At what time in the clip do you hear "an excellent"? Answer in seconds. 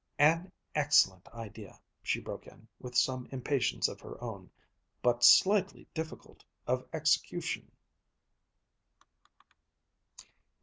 0.17-1.27